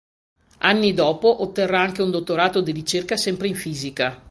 [0.61, 4.19] Anni dopo otterrà anche un dottorato di ricerca sempre in fisica.